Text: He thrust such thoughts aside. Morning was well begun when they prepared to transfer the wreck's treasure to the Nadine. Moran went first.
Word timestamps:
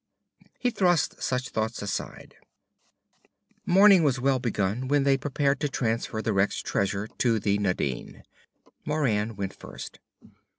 He 0.57 0.71
thrust 0.71 1.21
such 1.21 1.49
thoughts 1.49 1.79
aside. 1.83 2.33
Morning 3.67 4.01
was 4.01 4.19
well 4.19 4.39
begun 4.39 4.87
when 4.87 5.03
they 5.03 5.15
prepared 5.15 5.59
to 5.59 5.69
transfer 5.69 6.23
the 6.23 6.33
wreck's 6.33 6.59
treasure 6.63 7.05
to 7.19 7.39
the 7.39 7.59
Nadine. 7.59 8.23
Moran 8.83 9.35
went 9.35 9.53
first. 9.55 9.99